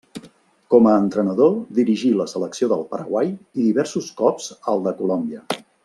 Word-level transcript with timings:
Com 0.73 0.87
a 0.91 0.93
entrenador 1.01 1.51
dirigí 1.81 2.09
la 2.21 2.27
selecció 2.33 2.71
del 2.73 2.81
Paraguai 2.95 3.29
i 3.35 3.67
diversos 3.69 4.09
cops 4.23 4.49
al 4.75 4.83
de 4.89 4.97
Colòmbia. 5.05 5.45